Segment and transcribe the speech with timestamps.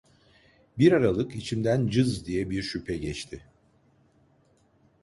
[0.77, 3.45] Bir aralık içimden cız diye bir şüphe geçti: